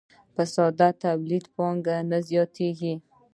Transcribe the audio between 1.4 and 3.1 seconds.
کې پانګه نه زیاتېږي